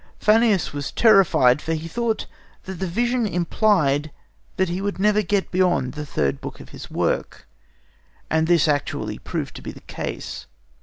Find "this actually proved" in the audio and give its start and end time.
8.47-9.55